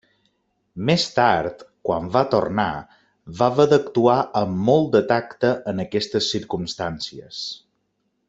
Més 0.89 1.03
tard, 1.17 1.59
quan 1.89 2.07
va 2.15 2.23
tornar, 2.31 2.69
va 3.41 3.49
haver 3.53 3.67
d'actuar 3.75 4.17
amb 4.41 4.65
molt 4.71 4.89
de 4.97 5.03
tacte 5.13 5.53
en 5.73 5.85
aquestes 5.85 6.31
circumstàncies. 6.37 7.45